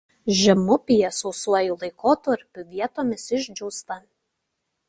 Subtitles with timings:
[0.37, 4.03] Žemupyje sausuoju laikotarpiu vietomis išdžiūsta.